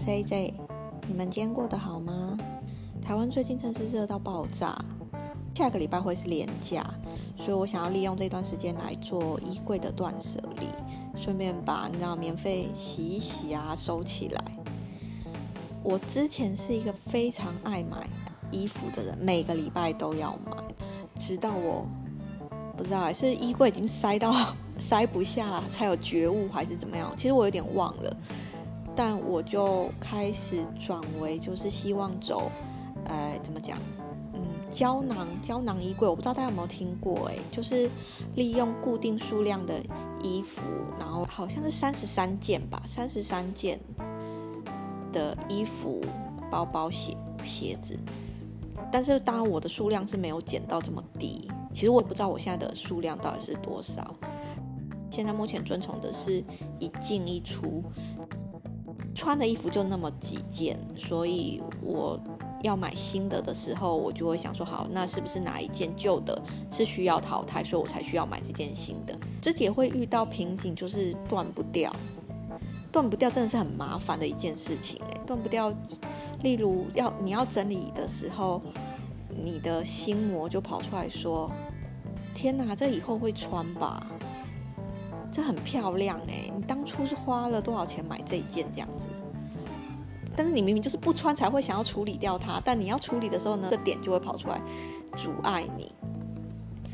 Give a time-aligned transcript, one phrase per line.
[0.00, 0.54] CJ，
[1.06, 2.38] 你们今天过得好吗？
[3.02, 4.74] 台湾最近真是热到爆炸，
[5.54, 6.82] 下个礼拜会是连假，
[7.36, 10.66] 所以我想要利用这段时间来做衣柜的断舍离，
[11.20, 14.42] 顺便把你知道免费洗一洗啊收起来。
[15.82, 18.08] 我之前是一个非常爱买
[18.50, 20.56] 衣服的人，每个礼拜都要买，
[21.18, 21.86] 直到我
[22.74, 24.32] 不知道是衣柜已经塞到
[24.80, 27.12] 塞不下才有觉悟，还是怎么样？
[27.18, 28.16] 其实我有点忘了。
[28.94, 32.50] 但我就开始转为，就是希望走，
[33.04, 33.78] 呃，怎么讲？
[34.34, 37.28] 嗯，胶囊胶囊衣柜，我不知道大家有没有听过？
[37.28, 37.90] 哎，就是
[38.34, 39.80] 利用固定数量的
[40.22, 40.60] 衣服，
[40.98, 43.80] 然后好像是三十三件吧，三十三件
[45.12, 46.04] 的衣服、
[46.50, 47.98] 包包、鞋鞋子。
[48.92, 51.48] 但是当然，我的数量是没有减到这么低。
[51.72, 54.14] 其实我也不知道我现在的数量到底是多少。
[55.10, 56.42] 现在目前遵从的是
[56.78, 57.82] 一进一出。
[59.20, 62.18] 穿的衣服就那么几件，所以我
[62.62, 69.14] 要买新的的时候，我就会想说，好，那是不是哪一件旧的是需要淘汰，所以我才需要买这件新的？
[69.42, 71.94] 自己也会遇到瓶颈，就是断不掉，
[72.90, 75.70] 断不掉真的是很麻烦的一件事情诶，断不掉。
[76.42, 78.62] 例如要你要整理的时候，
[79.28, 81.52] 你的心魔就跑出来说
[82.32, 84.06] ：“天哪，这以后会穿吧？”
[85.32, 86.50] 这很漂亮哎！
[86.54, 89.06] 你当初是花了多少钱买这一件这样子？
[90.36, 94.60] 但是你明明就是不穿才会想要处理掉它，但你要处理的时候呢，这点就会跑出来
[95.16, 95.92] 阻碍你。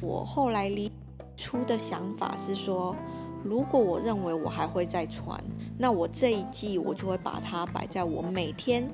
[0.00, 0.90] 我后来离
[1.36, 2.94] 出的想法是说，
[3.42, 5.42] 如果我认为我还会再穿，
[5.78, 8.88] 那我这一季我就会把它摆在我每天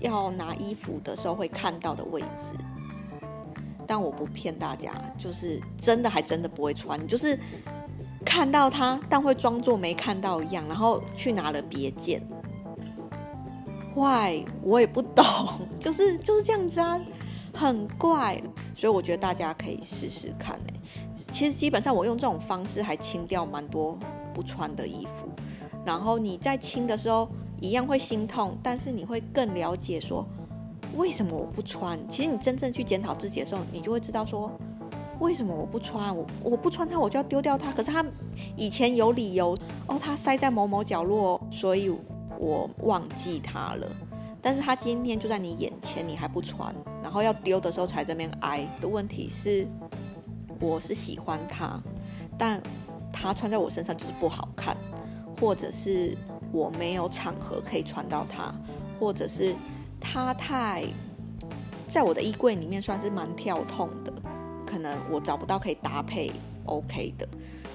[0.00, 2.54] 要拿衣服的时候会看到的位置。
[3.86, 7.38] 但我不骗大家，就是真的还真的不会穿，就是。
[8.24, 12.20] 看到它，但会装作没看到一样，然后去拿了别件。
[13.94, 15.24] 坏，我也不懂，
[15.78, 17.00] 就是就是这样子啊，
[17.54, 18.42] 很怪。
[18.74, 20.58] 所以我觉得大家可以试试看。
[21.30, 23.96] 其实基本上我用这种方式还清掉蛮多
[24.34, 25.28] 不穿的衣服。
[25.84, 27.28] 然后你在清的时候
[27.60, 30.26] 一样会心痛，但是你会更了解说
[30.96, 31.96] 为什么我不穿。
[32.08, 34.50] 其实你真正去检讨自己的时候，你就会知道说。
[35.20, 36.14] 为什么我不穿？
[36.16, 37.72] 我我不穿它，我就要丢掉它。
[37.72, 38.04] 可是它
[38.56, 41.94] 以前有理由哦，它塞在某某角落，所以
[42.38, 43.88] 我忘记它了。
[44.42, 48.68] 但是它今天就在你眼前，你还不穿，然后要丢的时候才这边挨。
[48.80, 49.66] 的问题是，
[50.60, 51.80] 我是喜欢它，
[52.36, 52.62] 但
[53.12, 54.76] 它穿在我身上就是不好看，
[55.40, 56.14] 或者是
[56.52, 58.54] 我没有场合可以穿到它，
[59.00, 59.54] 或者是
[59.98, 60.84] 它太
[61.88, 64.12] 在我的衣柜里面算是蛮跳痛的。
[64.74, 66.32] 可能我找不到可以搭配
[66.66, 67.28] OK 的，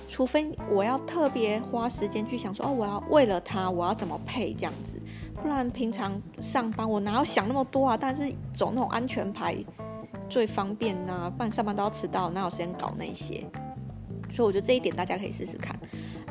[0.09, 4.99] 除非我要特别花时间去想说哦，我要为了它我要怎么配这样子，
[5.41, 7.95] 不然平常上班我哪有想那么多啊？
[7.97, 9.55] 但是走那种安全牌
[10.27, 13.45] 最方便呐，不然上班都要迟到，哪有时间搞那些？
[14.29, 15.73] 所以我觉得这一点大家可以试试看。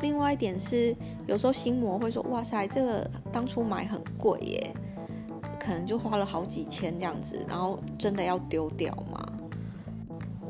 [0.03, 4.75] 另外一点是，有时候心魔会说哇塞，这个当初买很贵耶，
[5.59, 9.25] 可能就花了好几千这样子，然后真的要丢掉吗？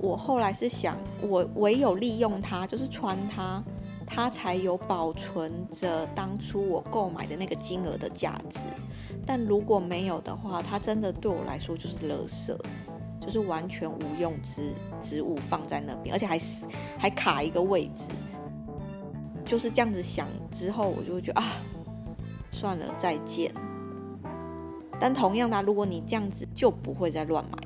[0.01, 3.63] 我后来是想，我唯有利用它，就是穿它，
[4.05, 8.59] 它才有保存着当初我购买的那个金额的价值。
[9.25, 12.57] 但如果没有的话，它真的对我来说就是垃圾，
[13.19, 16.39] 就是完全无用之之物放在那边，而且还
[16.97, 18.07] 还卡一个位置。
[19.45, 21.45] 就是这样子想之后，我就觉得啊，
[22.51, 23.53] 算了，再见。
[24.99, 27.58] 但同样的，如果你这样子，就不会再乱买。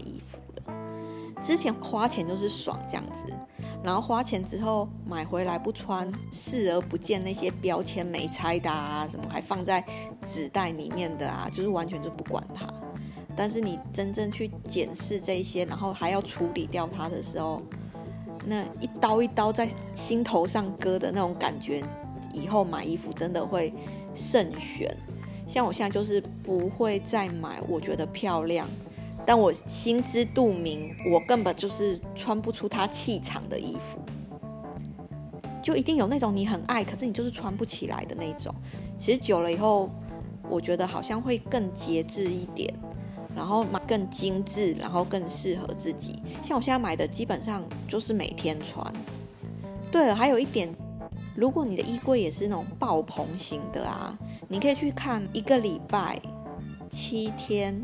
[1.43, 3.25] 之前花钱就是爽这样子，
[3.83, 9.83] 然后花钱之后买回来不穿，视而不见那些标签没拆的啊，什么还放在
[10.25, 12.65] 纸袋里面的啊，就是完全就不管它。
[13.35, 17.61] 但是你真正去检视这些，然后还要处理掉它的时候，
[18.45, 21.83] 那一刀一刀在心头上割的那种感觉，
[22.31, 23.73] 以后买衣服真的会
[24.13, 24.95] 慎选。
[25.45, 28.65] 像我现在就是不会再买，我觉得漂亮。
[29.25, 33.99] 但我心知肚明，我根本就是穿不出他气场的衣服，
[35.61, 38.53] 就一定有那种你很爱，可是你就是穿不起来的那种。
[38.97, 39.89] 其实久了以后，
[40.49, 42.73] 我觉得好像会更节制一点，
[43.35, 46.21] 然后买更精致，然后更适合自己。
[46.43, 48.85] 像我现在买的，基本上就是每天穿。
[49.89, 50.73] 对了，还有一点，
[51.35, 54.17] 如果你的衣柜也是那种爆棚型的啊，
[54.49, 56.19] 你可以去看一个礼拜
[56.93, 57.83] 七天。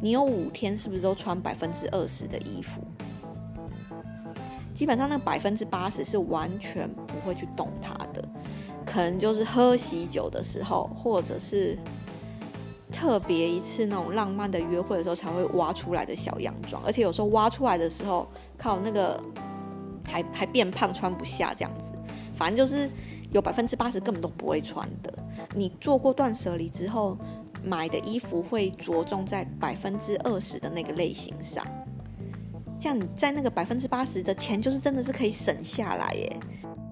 [0.00, 2.82] 你有五天是不是都穿百分之二十的衣服？
[4.74, 8.22] 基本上那百分之八十是完全不会去动它的，
[8.84, 11.76] 可能就是喝喜酒的时候，或者是
[12.92, 19.20] 特别一次那种浪漫的约会的时候才会挖出来的小洋装，而且有时候挖出来的时候，靠那个
[20.06, 21.90] 还还变胖，穿不下这样子。
[22.32, 22.88] 反正就是
[23.32, 25.12] 有百分之八十根本都不会穿的。
[25.56, 27.18] 你做过断舍离之后，
[27.62, 31.64] 买的衣服会着重在百分之二十的那个类型上，
[32.78, 36.40] 这样你在那个百分之八十的钱就是真的是可以省下来耶。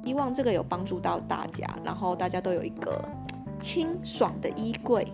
[0.05, 3.05] 希望这个有帮助到大家，然后大家都有一个
[3.59, 5.07] 清爽的衣柜。